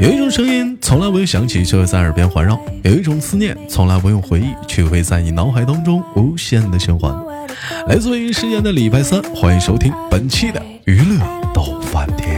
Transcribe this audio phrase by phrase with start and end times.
[0.00, 7.14] 有一种声音从来不用响起，却会在耳边环绕；有一种思念从来不用回忆，却会在你脑海当中无限的循环。
[7.86, 11.18] 来自于时间的礼拜三，欢迎收听本期的娱乐
[11.54, 12.31] 逗翻天。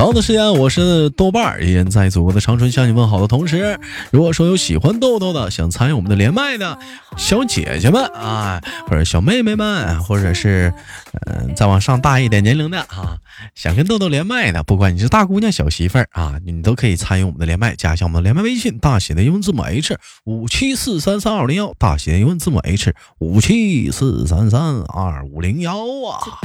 [0.00, 3.78] 好的时间，我是豆瓣儿，依然在祖国的长春向你问好的同时，
[4.10, 6.78] 如果说有喜欢豆豆的，想参与我们的连麦的
[7.18, 10.72] 小姐姐们啊，或者小妹妹们，或者是
[11.26, 13.18] 嗯再往上大一点年龄的啊，
[13.54, 25.76] 想跟豆豆连麦的，不管你是大姑娘小媳妇儿啊，你都可以参与我们的连麦，加一下我们的连麦微信，大写的英文字母 H 五七四三三二零幺，大写的英文字母 H 五七四三三二五零幺
[26.08, 26.40] 啊。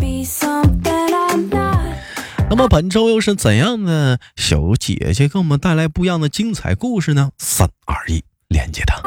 [2.48, 7.32] 那么本周又是怎样的小姐姐给我们带来不一样的精彩故事呢？
[7.38, 9.02] 三二一，连接他。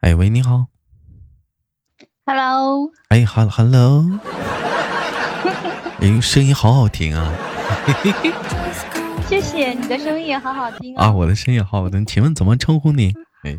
[0.00, 0.66] 哎喂，你好。
[2.26, 4.04] Hello，哎哈，Hello。
[6.00, 7.32] 哎，声音好好听啊！
[9.26, 11.12] 谢谢你的声音也好好听啊，哦。
[11.12, 12.04] 我的声音好好听。
[12.06, 13.14] 请问怎么称呼你？
[13.42, 13.58] 哎，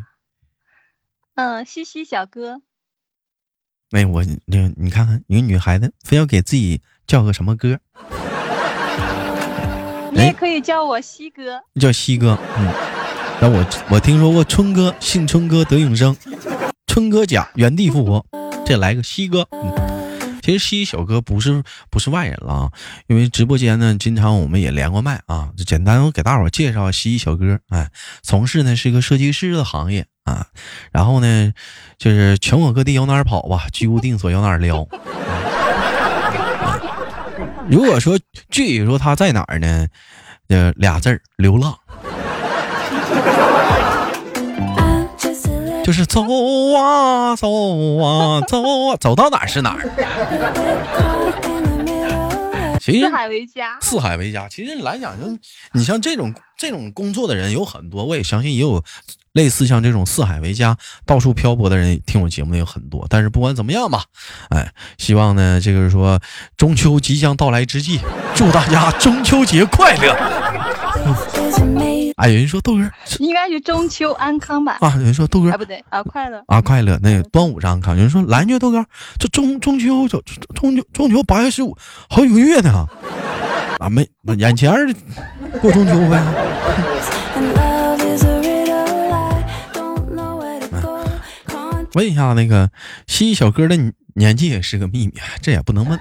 [1.35, 2.61] 嗯，西西小哥，
[3.91, 4.37] 哎，我你
[4.77, 7.79] 你看看，一个女孩子非要给自己叫个什么歌？
[10.13, 11.59] 你也可以叫我西哥。
[11.79, 12.37] 叫西哥。
[12.57, 12.71] 嗯，
[13.41, 16.15] 那我我听说过春哥，信春哥得永生，
[16.85, 18.23] 春哥甲原地复活，
[18.65, 19.47] 这来个西哥。
[19.51, 19.73] 嗯，
[20.41, 22.71] 其实西小哥不是不是外人了啊，
[23.07, 25.49] 因为直播间呢，经常我们也连过麦啊。
[25.57, 27.89] 就简单我给大伙介绍西小哥，哎，
[28.21, 30.47] 从事呢是一个设计师的行业啊，
[30.91, 31.53] 然后呢
[31.97, 34.87] 就是全国各地有哪儿跑吧，居无定所有哪儿撩。
[37.69, 38.17] 如果说
[38.49, 39.87] 具体说他在哪儿呢？
[40.47, 41.77] 呃，俩字儿，流浪，
[45.89, 47.49] 就是走啊走
[47.97, 49.89] 啊走啊，走到哪儿是哪儿。
[52.79, 55.25] 其实四海为家，四海为家，其实来讲，就
[55.71, 58.83] 你像这种这种工作的人有很多，我也相信也有
[59.33, 60.77] 类似像这种四海为家、
[61.07, 63.07] 到处漂泊的人，听我节目的有很多。
[63.09, 64.03] 但是不管怎么样吧，
[64.51, 66.19] 哎，希望呢，这个说
[66.55, 67.99] 中秋即将到来之际，
[68.35, 70.15] 祝大家中秋节快乐。
[72.19, 72.81] 哎，有人说豆哥
[73.19, 74.77] 应该是中秋安康吧？
[74.81, 76.43] 啊，有人说豆哥啊，不对啊，快乐。
[76.47, 76.99] 啊，快乐！
[77.01, 78.85] 那个端午安康，有人说来月豆哥，
[79.17, 80.21] 这中中秋中
[80.53, 81.77] 中秋中秋八月十五，
[82.09, 82.85] 好几个月呢，
[83.79, 84.05] 啊没
[84.37, 84.69] 眼前
[85.61, 86.21] 过中秋呗。
[91.95, 92.69] 问一下那个
[93.07, 93.75] 西西小哥的
[94.13, 95.99] 年纪也是个秘密，这也不能问。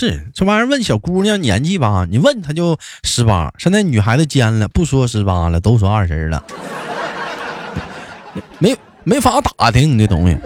[0.00, 3.52] 是这玩意儿问小姑娘年纪吧，你问她就十八。
[3.58, 6.42] 现在女孩子尖了，不说十八了，都说二十了，
[8.58, 8.74] 没
[9.04, 10.38] 没法打听你这东西。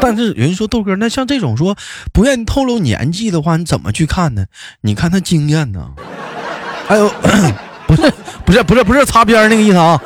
[0.00, 1.76] 但是有人说豆哥，那像这种说
[2.12, 4.46] 不愿意透露年纪的话，你怎么去看呢？
[4.82, 5.90] 你看他经验呢？
[6.86, 7.08] 还有，
[7.88, 8.12] 不是
[8.44, 10.00] 不是不是不是擦边那个意思啊，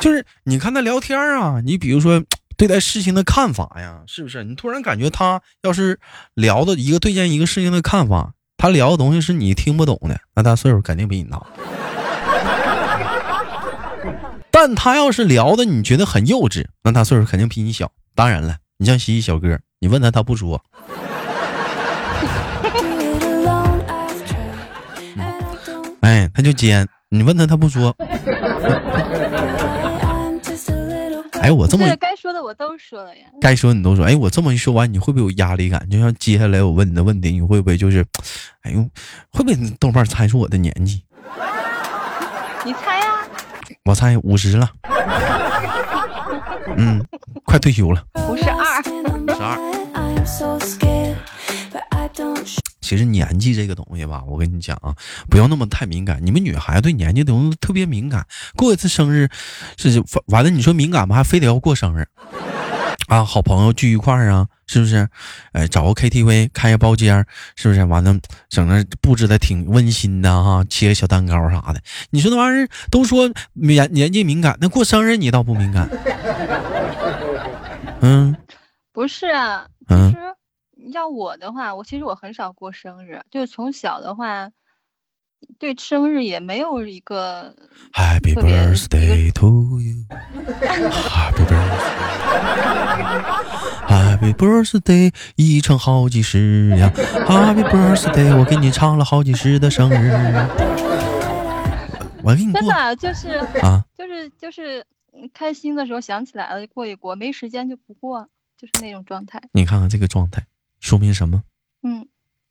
[0.00, 2.22] 就是你看他聊天啊，你比如说
[2.62, 4.44] 对待事情的看法呀，是不是？
[4.44, 5.98] 你突然感觉他要是
[6.34, 11.42] 聊的一个对见一个事情的看法，他聊的东西是你听不懂的，那他岁数肯定比你大。
[14.52, 17.90] 但他要是聊的你觉得很幼稚，那他岁数肯定比你小。
[18.14, 20.62] 当然了，你像西西小哥，你问他他不说，
[26.02, 27.92] 哎，他就尖，你问他他不说。
[31.42, 33.24] 哎，我这么该说的我都说了呀。
[33.40, 35.90] 该说你都说，哎，我这么一说完，你会不会有压力感？
[35.90, 38.04] 就像接下来我问你的问题，你会不会就是，
[38.62, 38.80] 哎呦，
[39.32, 41.02] 会不会豆瓣猜出我的年纪？
[42.64, 43.06] 你猜呀？
[43.84, 44.70] 我猜五十了，
[46.76, 47.04] 嗯，
[47.44, 48.80] 快退休了，五十二。
[49.20, 49.58] 五十二。
[52.92, 54.94] 其实年纪这个东西吧，我跟你讲啊，
[55.30, 56.18] 不要那么太敏感。
[56.22, 59.30] 你们女孩子对年纪的东西特别敏感，过一次生日，
[59.78, 62.06] 是完了你说敏感吧，还非得要过生日
[63.08, 63.24] 啊？
[63.24, 65.08] 好朋友聚一块儿啊，是不是？
[65.52, 67.82] 哎，找个 KTV 开个包间儿，是不是？
[67.82, 68.14] 完了
[68.50, 71.80] 整那布置的挺温馨的哈，切个小蛋糕啥的。
[72.10, 75.88] 你说那玩意儿都说年年纪敏感，那过生日你倒不敏感？
[78.02, 78.36] 嗯
[78.92, 80.18] 不是啊，其嗯实
[80.90, 84.50] 要我的话，我其实我很少过生日，就是从小的话，
[85.58, 87.54] 对生日也没有一个
[87.92, 91.44] ，Happy birthday to you，Happy
[93.86, 100.12] birthday，Happy birthday，一唱好几十呀，Happy birthday，我给你唱了好几十的生日，
[102.22, 103.28] 我给你真的就是
[103.62, 103.84] 啊。
[103.96, 109.40] 就是就是嗯开心的时候想起来了就过一过，没时间就不过，就是那种状态。
[109.52, 110.44] 你看看这个状态，
[110.82, 111.42] 说明什么？
[111.82, 112.06] 嗯，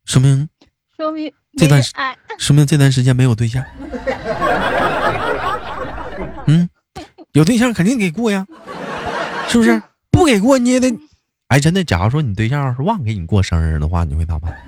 [0.06, 0.50] 说明
[0.98, 1.94] 说明这段时。
[2.40, 3.64] 说明这段时间没有对象。
[6.48, 6.68] 嗯，
[7.34, 8.48] 有对象肯定给过呀，
[9.48, 9.80] 是不是？
[10.10, 10.92] 不给过你也得。
[11.50, 14.60] 哎，真的，假如说你对象要是忘给你过生日的话，你会咋办？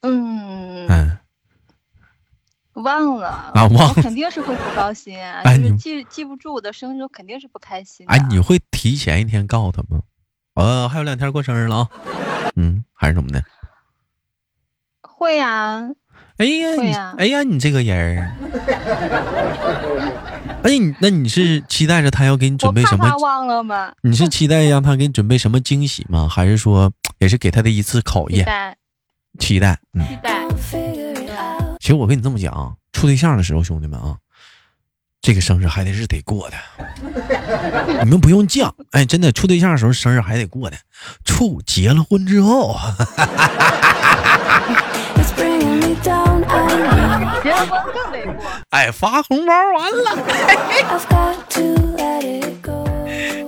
[0.00, 1.18] 嗯，嗯，
[2.74, 8.12] 忘了啊忘了我肯定是会不高兴啊，就是记记不住我的生日，我肯定是不开心的。
[8.12, 9.95] 哎，你会提前一天告诉他吗？
[10.56, 11.88] 呃，还有两天过生日了啊。
[12.56, 13.42] 嗯，还是怎么的？
[15.02, 15.88] 会呀、
[16.36, 18.32] 哎呀，你会呀哎呀，你这个人儿，
[20.62, 23.16] 哎，你那你是期待着他要给你准备什么他？
[23.16, 23.92] 忘了吗？
[24.02, 26.28] 你是期待让他给你准备什么惊喜吗？
[26.32, 28.40] 还是说也是给他的一次考验？
[28.40, 28.76] 期待
[29.38, 30.46] 期待，嗯，期待，
[31.80, 34.16] 其实我跟你这么讲啊，处对象的时候，兄弟们啊，
[35.26, 36.56] 这个生日还得是得过的，
[38.04, 40.76] 你们不用犟，哎，真的处对象的时候生日还得过的，
[41.24, 42.76] 处结了婚之后，
[45.18, 46.44] It's bringing me down.
[46.46, 48.44] I 结了婚更得过。
[48.70, 50.16] 哎，发红包完了.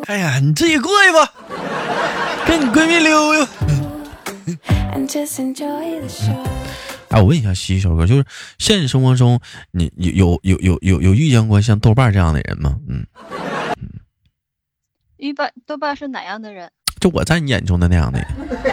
[0.09, 1.33] 哎呀，你自己过去吧，
[2.45, 3.47] 跟你闺蜜溜溜。
[7.11, 8.25] 哎，我问一下西西小哥，就是
[8.59, 9.41] 现实生活中，
[9.73, 12.77] 你有有有有有有遇见过像豆瓣这样的人吗？
[12.89, 13.07] 嗯，
[15.17, 16.71] 一般豆瓣是哪样的人？
[17.01, 18.29] 就我在你眼中的那样的人，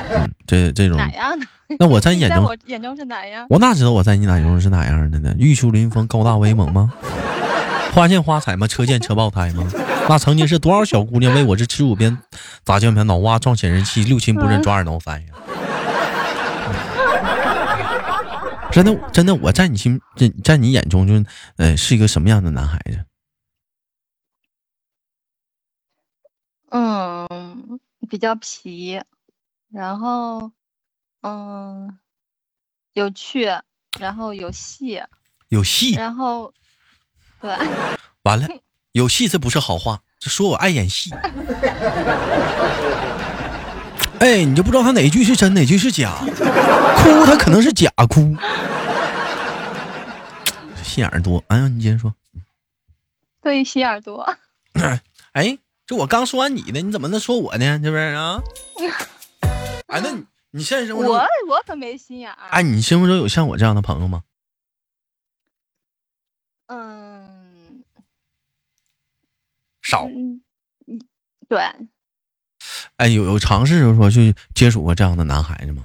[0.09, 1.45] 嗯，这这种，哪样的？
[1.79, 3.45] 那我在你眼中， 我眼中是哪样？
[3.49, 5.33] 我哪知道我在你眼中是哪样的呢？
[5.37, 6.91] 玉树临风，高大威猛吗？
[7.93, 8.67] 花见花彩吗？
[8.67, 9.65] 车见车爆胎吗？
[10.09, 12.17] 那曾经是多少小姑娘为我这耻辱鞭
[12.63, 15.33] 砸键盘，脑瓜撞显示器，六亲不认抓耳挠腮呀！
[18.75, 21.13] 真的，真的，我在你心，在在你眼中就，
[21.55, 23.05] 呃，是一个什么样的男孩子？
[26.71, 27.79] 嗯，
[28.09, 29.01] 比较皮，
[29.69, 30.51] 然后
[31.21, 31.97] 嗯，
[32.91, 33.45] 有趣，
[33.97, 35.01] 然后有戏，
[35.47, 36.53] 有戏，然后
[37.39, 37.55] 对，
[38.23, 38.45] 完了，
[38.91, 41.11] 有戏这不是好话，这说我爱演戏。
[44.19, 48.35] 哎，你就不知道他哪句是真，哪句是假，哭他可能是假哭，
[50.83, 51.43] 心眼儿多。
[51.47, 52.13] 哎呀，你接着说。
[53.41, 54.35] 对，心眼儿多。
[55.33, 57.79] 哎，这我刚说完你的，你怎么能说我呢？
[57.83, 58.41] 这不是啊？
[59.87, 61.19] 哎，那你你现实生活中我，
[61.49, 62.37] 我可没心眼儿。
[62.49, 64.23] 哎，你生活中有像我这样的朋友吗？
[66.67, 67.83] 嗯
[69.83, 70.05] 少。
[70.07, 70.41] 嗯，
[70.87, 70.99] 嗯
[71.47, 71.59] 对，
[72.97, 75.83] 哎，有有尝试着说去接触过这样的男孩子吗？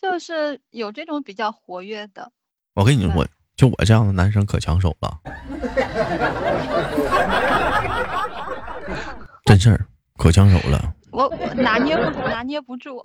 [0.00, 2.30] 就是有这种比较活跃的。
[2.74, 5.18] 我跟你说，就我这样的男生可抢手了，
[9.46, 9.86] 真事儿，
[10.16, 13.02] 可抢手了，我我拿捏不拿捏不住，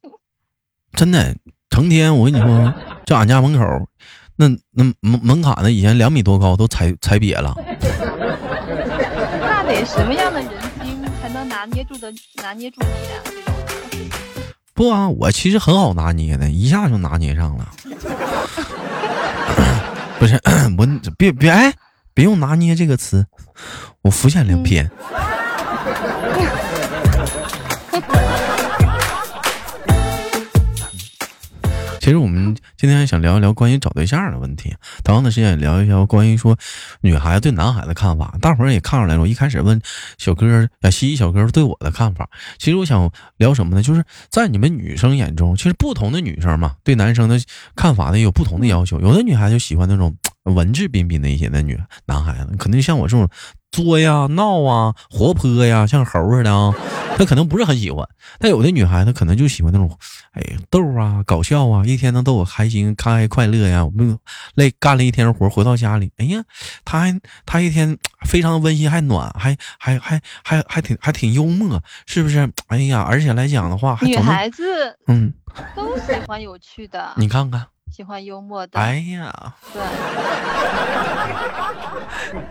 [0.92, 1.34] 真的。
[1.70, 2.74] 成天我跟你说，
[3.06, 3.64] 就俺家门口，
[4.36, 7.56] 那那门门槛呢，以前两米多高都踩踩瘪了。
[9.72, 10.50] 那得什么样的人
[10.82, 13.24] 精才能拿捏住的拿捏住你啊？
[13.24, 13.54] 这种
[14.74, 17.66] 不啊，我其实很好拿捏的，一下就拿捏上了。
[20.20, 20.34] 不是
[20.76, 20.86] 我，
[21.16, 21.72] 别别哎，
[22.12, 23.26] 别用“拿捏”这个词，
[24.02, 24.90] 我浮想联翩。
[32.02, 36.58] 其实我们今天想聊一聊关于找对象的问题，同样的时间也聊一聊关于说
[37.00, 38.36] 女孩子对男孩子看法。
[38.40, 39.80] 大伙儿也看出来了，我一开始问
[40.18, 42.28] 小哥啊，西西小哥对我的看法。
[42.58, 43.84] 其实我想聊什么呢？
[43.84, 47.40] 就是在你们女生眼中，其实不同的女生嘛，对男生的
[47.76, 49.00] 看法呢有不同的要求。
[49.00, 53.28] 有的女孩就喜欢那种文质彬彬的一些的女男孩子，可能像我这种
[53.72, 56.72] 作呀、闹啊、活泼呀，像猴似的啊，
[57.16, 58.06] 他可能不是很喜欢。
[58.38, 59.90] 但有的女孩子可能就喜欢那种，
[60.32, 63.84] 哎，逗啊、搞笑啊，一天能逗我开心、开快乐呀。
[63.84, 64.16] 我们
[64.54, 66.44] 累干了一天活，回到家里，哎呀，
[66.84, 72.48] 他还他一天非常温馨，还暖，还还还还还挺还挺幽默，是不是？
[72.68, 74.62] 哎呀，而且来讲的话，还女孩子
[75.06, 75.32] 嗯，
[75.74, 79.82] 都喜欢有趣的，你看看，喜欢幽默的，哎呀，对，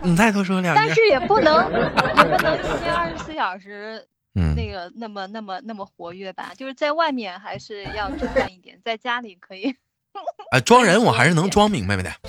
[0.02, 1.06] 你再多说两句但是。
[1.08, 9.74] 也不能也不能一天二十四小时嗯，那个那么那么那么活跃吧，就是在外面还是要沉稳一点，在家里可以。
[10.52, 12.10] 哎，装人我还是能装明白的。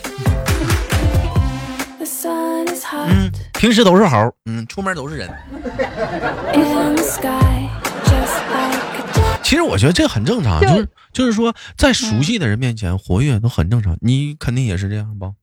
[1.99, 3.05] The.
[3.07, 5.29] 嗯，平时都是猴，嗯，出门都是人。
[9.43, 13.97] 其实我觉得这很正常，就就是就是说，在熟悉的人面前活跃都很正常。
[14.01, 15.33] 你肯定也是这样吧？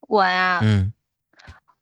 [0.00, 0.92] 我呀，嗯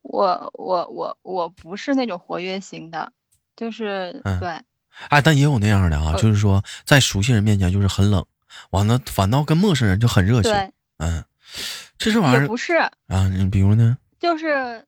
[0.03, 3.13] 我我我我不是那种活跃型的，
[3.57, 4.61] 就是、嗯对
[5.09, 8.25] 哎，但也有那样的啊，呃就是说在熟悉人面前就是很冷，
[8.71, 10.53] 完了反倒跟陌生人就很热情。
[10.99, 11.25] 嗯，
[11.99, 12.75] 这是玩意儿不是，
[13.09, 13.99] 啊，你比如呢？
[14.19, 14.85] 就是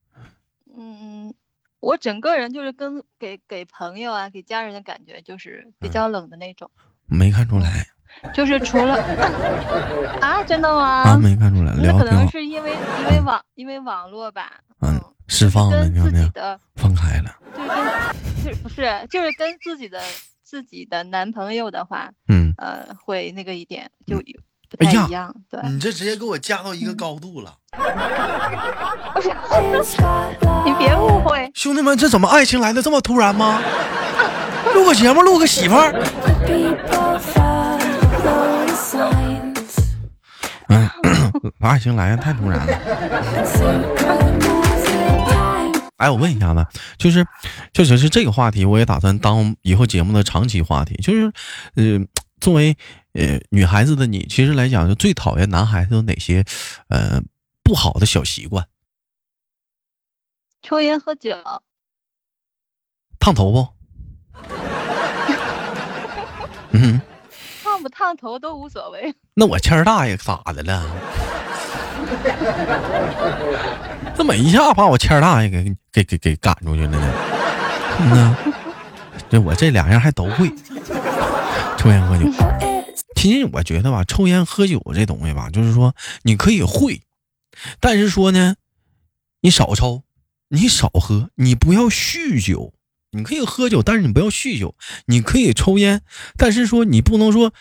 [0.77, 1.35] 嗯，
[1.81, 5.91] 我整个人就是跟给给朋友啊、给家人的感觉就是比嗯。
[5.91, 6.71] 较冷的那种，
[7.07, 7.87] 没看出来
[8.35, 8.95] 就是除了
[10.21, 11.03] 啊，真的吗？
[11.11, 16.25] 啊，没看出来，那可能聊挺好，是因为因为网因为网络吧，嗯嗯，释放了，跟你看没有？
[16.25, 20.01] 自己的放开了，就是跟就是不是就是跟自己的
[20.43, 24.41] 自己的男朋友的话，嗯，呃，会那个一点就有
[24.77, 27.55] 不哎呀太一样，对，你这直接给我架到一个高度了.
[30.65, 33.63] 你别误会，兄弟们，这怎么爱情来的这么突然吗？
[34.75, 35.93] 录个节目，录个媳妇儿.
[40.69, 40.91] 嗯，
[41.61, 42.79] 爱情来的太突然了。
[45.97, 46.65] 哎，我问一下子，
[46.99, 47.27] 就是，
[47.73, 50.95] 确实是这个话题，我也打算当以后节目的长期话题。
[51.03, 51.33] 就是，
[51.75, 51.99] 呃，
[52.41, 52.77] 作为
[53.19, 56.45] 呃女孩子的你，其实来讲，就最讨厌男孩子有哪些
[56.89, 57.21] 呃
[57.65, 58.65] 不好的小习惯？
[60.63, 61.37] 抽烟喝酒，
[63.19, 63.69] 烫头不？
[66.71, 67.01] 嗯，
[67.65, 69.13] 烫不烫头都无所谓。
[69.35, 70.85] 那我谦儿大爷咋的了？
[74.17, 77.13] 这么一下把我谦儿大爷给给给给赶出去了呢？
[78.01, 78.37] 嗯呐，
[79.29, 80.49] 这我这两样还都会，
[81.77, 82.25] 抽烟喝酒。
[83.19, 87.03] 其实我觉得吧，抽烟喝酒这东西吧，就是说你可以会，
[87.81, 88.55] 但是说呢，
[89.41, 90.05] 你少抽，
[90.47, 92.73] 你少喝，你不要酗酒。
[93.11, 94.77] 你可以喝酒，但是你不要酗酒。
[95.07, 96.03] 你可以抽烟，
[96.37, 97.53] 但是说你不能说，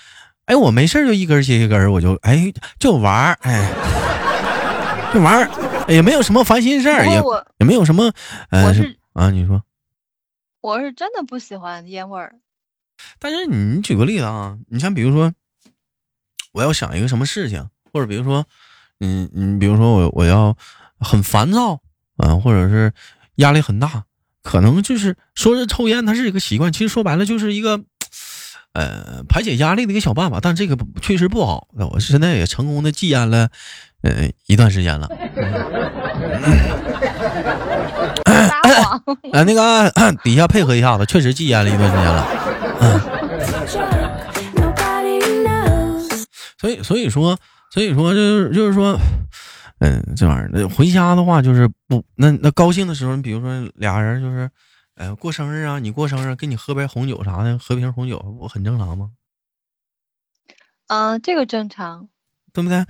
[0.45, 3.73] 哎，我没事儿就一根接一根，我就哎就玩儿，哎，
[5.11, 5.49] 就玩儿，
[5.91, 7.19] 也没有什么烦心事儿，也
[7.57, 8.13] 也没有什么
[8.51, 8.71] 呃
[9.13, 9.63] 啊，你说。
[10.61, 12.35] 我是真的不喜欢烟味儿。
[13.19, 15.33] 但是你举个例子啊，你像比如说，
[16.53, 18.45] 我要想一个什么事情，或者比如说，
[18.99, 20.55] 嗯嗯，比如说我我要
[20.99, 21.79] 很烦躁
[22.17, 22.93] 啊，或者是
[23.35, 24.03] 压力很大，
[24.43, 27.81] 可能就是说是抽烟，它是一个习惯，其实说白了就是一个。
[28.73, 31.67] 呃，排解压力的一个小办法，但这个确实不好。
[31.73, 33.49] 那我现在也成功的戒烟了，
[34.03, 35.09] 呃，一段时间了。
[38.25, 39.01] 撒谎，
[39.33, 39.91] 呃， 那个
[40.23, 42.27] 底下配合一下子，确实戒烟了一段时间了。
[43.67, 43.81] drunk.
[46.57, 47.37] 所以所以说
[47.71, 48.97] 所以说就是就是说，
[49.79, 54.49] 嗯，这玩意儿那回家的话就是不那那高兴的时候，你比如说俩人就是，
[54.95, 59.11] 呃，过生日啊，你过生日给你喝杯红酒啥的，喝瓶红酒不很正常吗？
[60.87, 62.09] 嗯，这个正常。
[62.53, 62.83] 对不对？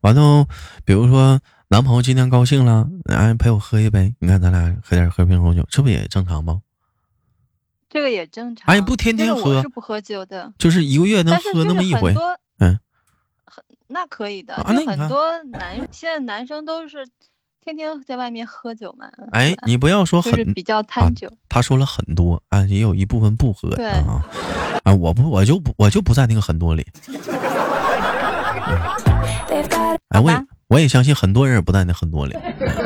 [0.00, 0.48] 完了，
[0.84, 1.38] 比如说
[1.68, 6.60] 男朋友今天高兴了，哎，陪我喝一杯，你看咱俩喝点喝瓶红酒，这不也正常吗？
[7.88, 8.74] 这个也正常。
[8.74, 12.12] 哎不天天这个喝我是不喝酒的，就是一个月能喝那么一回，
[13.92, 14.54] 那可以的。
[14.54, 17.06] 很多男现在男生都是
[17.64, 19.06] 天天在外面喝酒嘛。
[19.30, 21.30] 哎，你不要说很就是比较贪酒。
[21.48, 24.20] 他说了很多啊，也有一部分不喝对啊
[24.84, 26.84] 啊，我不我就不我就不在那个很多里，
[30.08, 32.36] 哎，我也我也相信很多人也不在那很多里，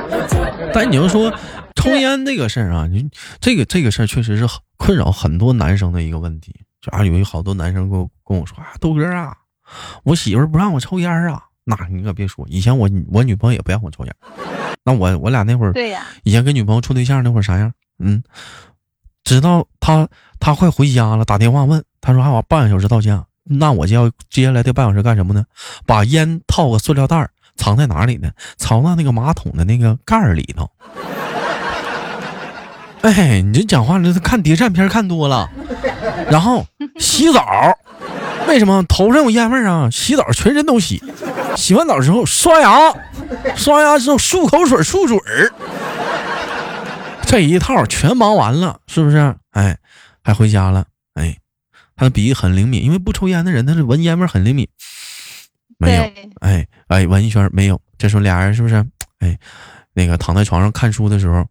[0.75, 1.33] 但你要说
[1.75, 3.09] 抽烟这个事儿啊，你
[3.41, 4.47] 这个这个事儿确实是
[4.77, 9.35] 困扰很多男生的一个问题，就啊有好多男生跟我跟我说啊，豆哥啊，
[10.05, 14.15] 我媳妇儿不让我抽烟啊，那你可别说，以前我我女朋友也不让我抽烟，
[14.85, 17.73] 那我我俩那会儿对呀，以前跟女朋友处对象那会儿啥样？
[17.99, 18.23] 嗯，
[19.25, 20.09] 直到他
[20.39, 25.45] 他快回家了，打电话问，他说还有半个小时到家，那我就要接下来这半小时干什么呢？
[25.87, 28.31] 把烟套个塑料袋儿藏在哪里呢？
[28.57, 30.71] 藏到那个马桶的那个盖儿里头。
[33.03, 35.49] 哎，你这讲话这看谍战片看多了，
[36.29, 36.67] 然后
[36.99, 37.41] 洗澡，
[38.49, 39.91] 为什么头上有烟味儿啊？
[39.91, 41.03] 洗澡全身都洗，
[41.57, 42.79] 洗完澡之后刷牙，
[43.57, 45.53] 刷牙之后漱口水漱嘴儿，
[47.27, 49.35] 这一套全忙完了，是不是？
[49.51, 49.77] 哎，
[50.23, 51.37] 还回家了，哎，
[51.97, 54.69] 他的鼻子很灵敏，因为不抽烟的人他是闻烟味儿很灵敏，
[55.79, 56.03] 没有，
[56.41, 58.87] 哎哎，闻一圈儿没有，这时候俩人是不是？
[59.19, 59.39] 哎，
[59.93, 61.45] 那个躺在床上看书的时候，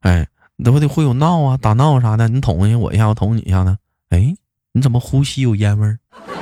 [0.00, 3.76] 哎，你都得会有闹啊、打闹啥的，你捅一下我一下，我捅你一下呢，
[4.10, 4.34] 哎，
[4.72, 5.98] 你怎么呼吸有烟味儿.
[6.14, 6.32] Uh-uh.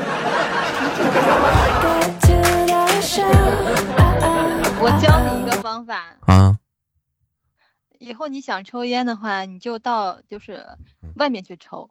[4.80, 6.56] 我教你一个方法，啊？
[7.98, 10.64] 以后你想抽烟的话，你就到就是
[11.02, 11.90] 嗯外面去抽，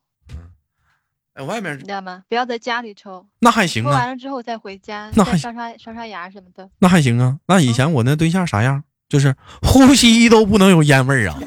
[1.34, 2.24] 哎，外面你知道吗？
[2.29, 6.69] 不要在家里抽，那还行抽啊，完了之后再回家，那还刷刷刷刷牙什么的。
[6.79, 7.38] 那还行啊。
[7.48, 8.81] 那以前我那对象啥样？
[9.10, 11.38] 就是呼吸都不能有烟味儿啊！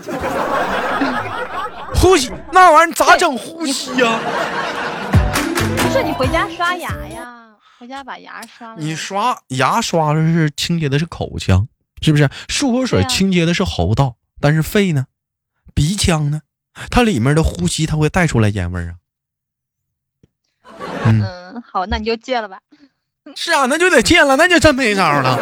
[1.94, 4.18] 呼吸那玩意儿咋整呼吸呀、
[5.76, 8.76] 不是你回家刷牙呀，回家把牙刷了。
[8.78, 11.68] 你刷牙刷的是清洁的是口腔，
[12.00, 12.28] 是不是？
[12.48, 15.06] 漱口水清洁的是喉道，但是肺呢，
[15.74, 16.42] 鼻腔呢，
[16.90, 18.94] 它里面的呼吸它会带出来烟味儿啊。
[21.04, 22.58] 嗯，嗯，好，那你就戒了吧。
[23.36, 25.38] 是啊，那就得戒了，那就真没招了。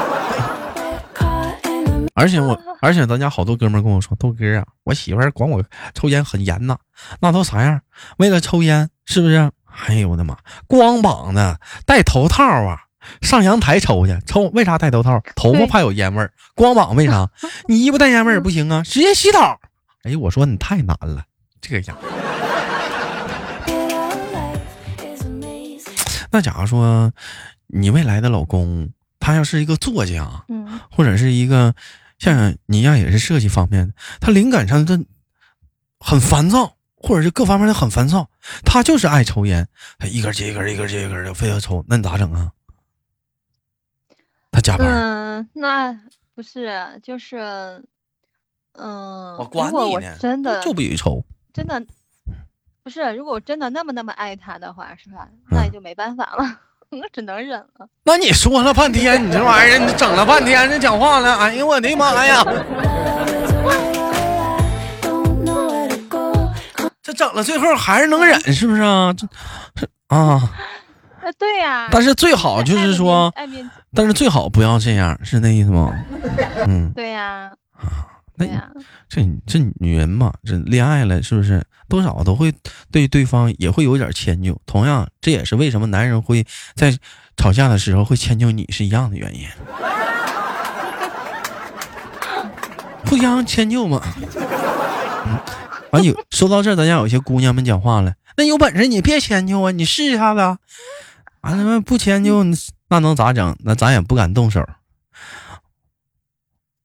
[2.14, 5.62] 而且我， 而且咱家好多哥们跟我说，豆哥啊，我媳妇儿管我
[5.94, 6.76] 抽烟很严呐，
[7.20, 7.80] 那都啥样？
[8.18, 9.50] 为了抽烟，是不是？
[9.86, 10.36] 哎呦我的妈，
[10.66, 12.84] 光膀子，戴头套啊，
[13.22, 15.22] 上阳台抽去，抽为啥戴头套？
[15.34, 17.30] 头发怕有烟味儿，光膀为啥？
[17.68, 19.60] 你衣服带烟味儿不行啊，直接洗澡。
[20.02, 21.24] 哎，我说你太难了，
[21.60, 21.96] 这个样。
[23.66, 24.60] bit of life
[25.16, 26.26] is amazing.
[26.30, 27.12] 那假如说
[27.66, 31.74] 你未来的老公，他要是一个作家，嗯，或者是一个
[32.18, 34.98] 像你一样也是设计方面的，他灵感上这
[35.98, 38.28] 很烦躁，或者是各方面的很烦躁，
[38.64, 39.66] 他就是爱抽烟，
[39.98, 42.52] 他一根接一根，一根接一根的，非要抽，那你咋整啊？
[44.52, 45.98] 他加班，嗯，那
[46.34, 47.82] 不是，就是，
[48.74, 51.24] 嗯，我管你呢真的就不许抽。
[51.52, 51.82] 真的
[52.82, 55.28] 不是，如果我真的那么那么爱他的话，是吧？
[55.50, 57.88] 那也嗯就没办法了， 我只能忍了。
[58.04, 62.44] 那你说了半天，你这玩意儿，你整了半天，这讲话了，哎呦我的妈呀！
[67.10, 69.12] 这整了最后还是能忍，是不是啊？
[69.12, 69.26] 这
[69.74, 70.40] 这啊，
[71.22, 73.34] 呃，对呀、但是最好就是说，
[73.92, 75.92] 但是最好不要这样，是那意思吗？
[76.68, 76.92] 嗯。
[76.94, 77.50] 对呀、
[78.36, 78.70] 那对呀、
[79.08, 82.54] 这这女人嘛，这恋爱了是不是多少都会
[82.92, 84.56] 对对方也会有点迁就？
[84.66, 86.96] 同样，这也是为什么男人会在
[87.36, 89.48] 吵架的时候会迁就你是一样的原因，
[93.10, 94.00] 互相迁就嘛。
[95.26, 95.36] 嗯，
[95.90, 100.58] 完有 说到这儿，咱家有些姑娘们讲话了，那有本事你别迁就啊，你试一下子啊。
[101.42, 102.44] 完了不迁就，
[102.88, 103.56] 那能咋整？
[103.64, 104.66] 那咱也不敢动手。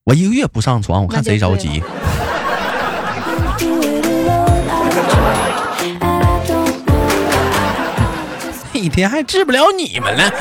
[0.05, 1.83] 我一个月不上床，我看谁着急。
[8.73, 10.31] 一天还治不了你们了。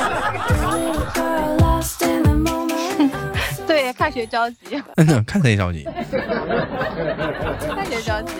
[4.05, 4.57] 看谁着急，
[4.97, 5.83] 嗯，看谁着急。
[5.83, 5.97] 看
[7.87, 8.33] 谁着急。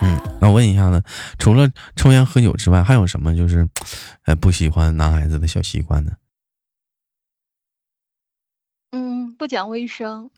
[0.00, 1.00] 嗯，那我问一下呢，
[1.38, 3.68] 除了抽烟喝酒之外，还有什么就是，
[4.24, 6.16] 呃，不喜欢男孩子的小习惯呢？
[8.90, 10.32] 嗯，不讲卫生，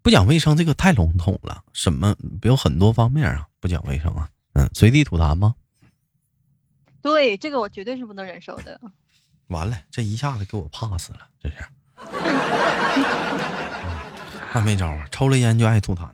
[0.00, 5.56] 不讲卫生这个太笼统了，什么有很多方面啊，不讲卫生啊，嗯，随地吐痰吗？
[7.02, 8.80] 对这个我绝对是不能忍受的。
[9.48, 11.56] 完了，这一下子给我 pass 了，这是。
[11.96, 12.06] 嗯
[14.54, 16.06] 那没招啊，抽了烟就爱吐痰。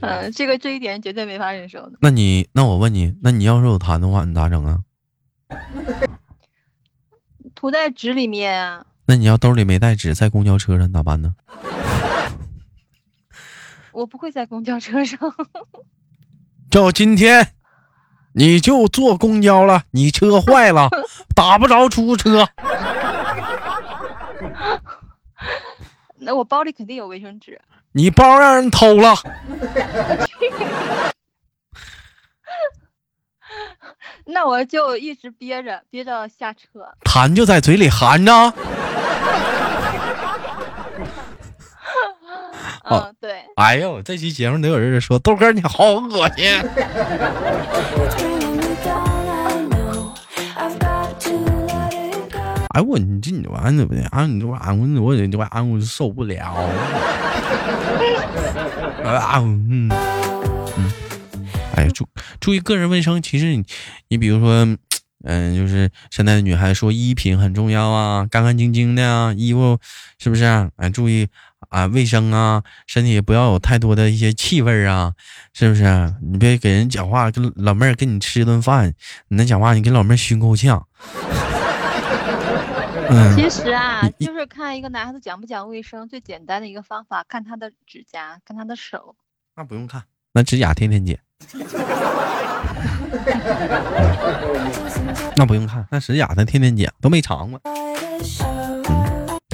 [0.00, 1.92] 嗯，这个这一点绝对没法忍受的。
[2.00, 4.80] 那你，那我问你，那你要是有痰的话，你咋整啊？
[7.54, 11.34] 涂在纸里面啊，那你要兜里没带纸，在公交车上咋办呢？
[13.92, 15.18] 我不会在公交车上。
[16.70, 17.52] 就今天，
[18.36, 20.88] 你就坐公交了，你车坏了，
[21.36, 22.48] 打不着出租车，
[26.16, 27.60] 那我包里肯定有卫生纸。
[27.92, 29.14] 你包让人偷了，
[34.26, 36.92] 那我就一直憋着，憋着下车。
[37.04, 38.32] 痰就在嘴里含着。
[38.32, 38.52] 哦
[42.90, 46.44] 嗯，对，哎呦，这期节目得有人说豆哥你好恶心。
[52.70, 54.26] 哎我你这你玩意儿不对啊？
[54.26, 56.52] 你这玩意儿我我这玩意儿我就受不了。
[59.04, 59.88] 啊嗯
[60.76, 60.92] 嗯，
[61.76, 62.04] 哎注
[62.40, 63.22] 注意个人卫生。
[63.22, 63.64] 其实你
[64.08, 64.66] 你比如说，
[65.22, 69.78] 嗯、就是现在的女孩说衣品很重要啊，干干净净的啊，衣服
[70.18, 70.68] 是不是啊？
[70.76, 71.28] 哎，注意
[71.74, 75.12] 啊卫生啊，身体不要有太多的一些气味儿啊，
[75.52, 78.94] 是不是啊、你别给人讲话，跟老妹儿跟你吃顿饭，
[79.26, 80.86] 你那讲话你给老妹儿熏够呛。
[83.10, 89.16] 嗯，其实啊，就是看一个男孩子讲不讲卫生，最简单的一个方法，看他的指甲，看他的手。
[89.56, 91.18] 那不用看，那指甲天天剪。
[95.36, 97.60] 那不用看，那指甲他天天剪，都没长过。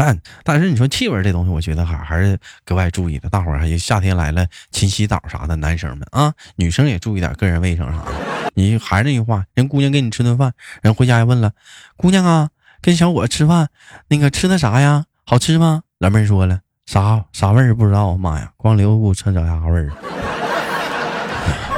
[0.01, 3.29] 但但是你说气味这东西，我觉得还还是格外注意的。
[3.29, 8.13] 大伙儿还夏天来了，勤洗澡啥的，男生们啊，女生也注意点个人卫生啥的。
[8.55, 11.53] 你还是那句话，人姑娘给你吃顿饭，人回家还问了，
[11.99, 12.49] 姑娘啊，
[12.81, 13.69] 跟小伙吃饭，
[14.09, 15.05] 那个吃的啥呀？
[15.27, 15.83] 好吃吗？
[15.99, 19.93] 老妹儿说了，啥啥味儿不知道，妈呀，光留股臭脚丫味儿，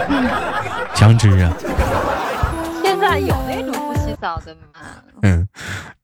[0.94, 1.52] 强吃啊！
[2.84, 4.60] 现在有那种不洗澡的吗？
[5.22, 5.48] 嗯，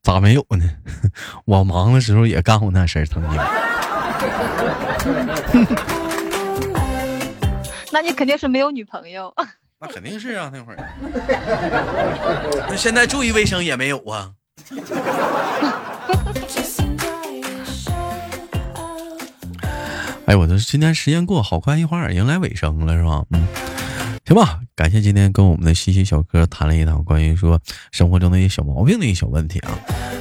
[0.08, 0.64] 咋没有呢？
[1.44, 3.36] 我忙的时候也干过那事儿，曾经。
[7.92, 9.30] 那你肯定是没有女朋友。
[9.78, 10.78] 那肯定是啊，那会儿。
[12.70, 14.30] 那现在注意卫生也没有啊。
[20.24, 23.22] 哎，我这今天时间过好快，一会儿迎来尾声了，是吧？
[23.32, 23.46] 嗯，
[24.28, 27.58] 行吧，感谢今天跟我们的西西小哥谈了一堂关于说
[27.90, 29.70] 生活中的一些小毛病的一些小问题啊。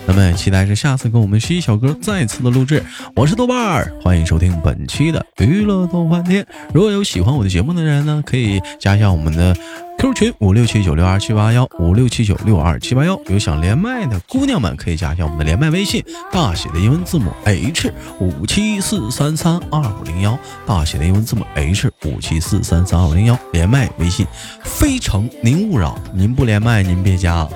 [0.07, 2.81] 那么也期待着下次跟我们西西小哥再次的录制。
[3.17, 6.47] 我是豆瓣儿，欢迎收听本期的娱乐豆瓣天。
[6.73, 9.53] 如果有喜欢我的节目的人呢，可以加一下我们的
[9.99, 13.19] Q 群五六七九六二七八幺五六七九六二七八幺。
[13.27, 23.37] 有想连麦的姑娘们，可以加一下我们的连麦微信，大写的英文字母 H 五七四三三二五零幺，大写的英文字母 H 五七四三三二五零幺。
[23.51, 24.27] 连麦微信，
[24.63, 27.49] 非诚您勿扰，您不连麦您别加啊！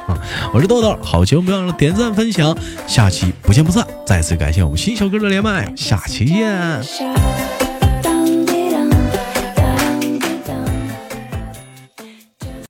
[0.52, 3.86] 我是豆豆，好节目不要了点赞分享，下期不见不散。
[4.06, 7.71] 再次感谢我们新小哥的连麦，下期见。